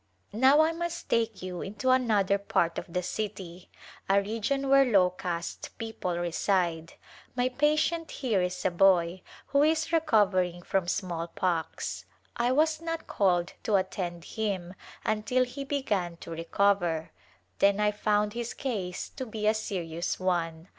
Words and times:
Now 0.33 0.61
I 0.61 0.71
must 0.71 1.09
take 1.09 1.43
you 1.43 1.61
into 1.61 1.91
another 1.91 2.39
part 2.39 2.79
of 2.79 2.91
the 2.91 3.03
city, 3.03 3.69
a 4.09 4.19
region 4.19 4.67
where 4.67 4.83
low 4.83 5.11
caste 5.11 5.69
people 5.77 6.17
reside. 6.17 6.93
JVly 7.37 7.55
patient 7.59 8.09
here 8.09 8.41
is 8.41 8.65
a 8.65 8.71
boy 8.71 9.21
who 9.49 9.61
is 9.61 9.91
recovering 9.93 10.63
from 10.63 10.87
smallpox. 10.87 12.05
I 12.35 12.51
was 12.51 12.81
not 12.81 13.05
called 13.05 13.53
to 13.61 13.75
attend 13.75 14.23
him 14.23 14.73
until 15.05 15.43
he 15.43 15.63
began 15.63 16.17
to 16.17 16.31
re 16.31 16.45
cover, 16.45 17.11
then 17.59 17.79
I 17.79 17.91
found 17.91 18.33
his 18.33 18.55
case 18.55 19.07
to 19.09 19.27
be 19.27 19.45
a 19.45 19.53
serious 19.53 20.19
one. 20.19 20.67